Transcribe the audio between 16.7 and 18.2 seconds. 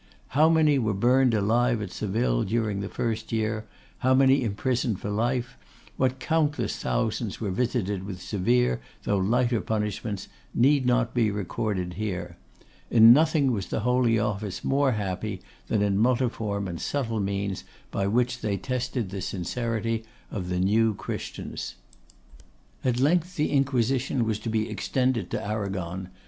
subtle means by